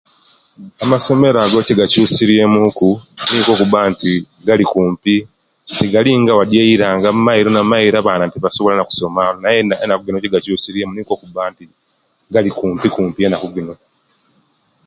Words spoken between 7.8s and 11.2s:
abana tebasobola na kusoma aye enaku jino ekyegakyusirie mu nikwo